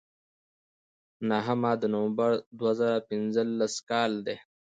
[1.29, 4.37] نهمه د نومبر دوه زره پینځلس کال دی.